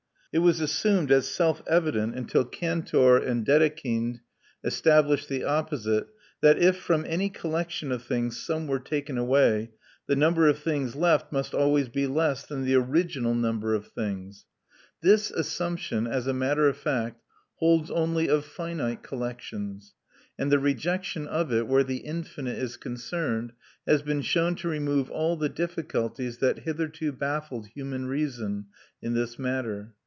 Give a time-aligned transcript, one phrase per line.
[0.33, 4.21] It was assumed as self evident, until Cantor and Dedekind
[4.63, 6.07] established the opposite,
[6.39, 9.71] that if, from any collection of things, some were taken away,
[10.07, 14.45] the number of things left must always be less than the original number of things.
[15.01, 17.21] This assumption, as a matter of fact,
[17.55, 19.95] holds only of finite collections;
[20.39, 23.51] and the rejection of it, where the infinite is concerned,
[23.85, 28.67] has been shown to remove all the difficulties that hitherto baffled human reason
[29.01, 29.93] in this matter."